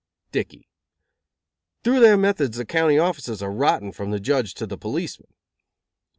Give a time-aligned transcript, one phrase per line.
[0.31, 0.67] Dickey:
[1.83, 5.29] "Through their methods the county offices are rotten from the judge to the policeman."